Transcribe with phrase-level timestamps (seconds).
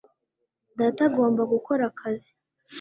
[0.79, 2.29] data agomba gukora akazi